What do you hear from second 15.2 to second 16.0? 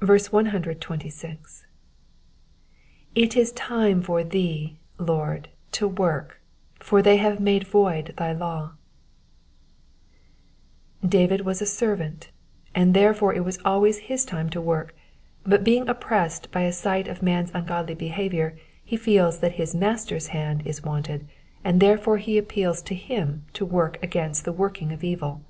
but being